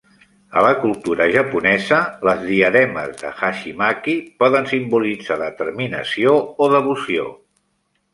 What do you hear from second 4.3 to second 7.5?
poden simbolitzar determinació o devoció.